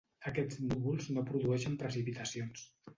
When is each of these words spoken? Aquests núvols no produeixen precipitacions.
Aquests 0.29 0.61
núvols 0.63 1.11
no 1.19 1.27
produeixen 1.29 1.79
precipitacions. 1.87 2.69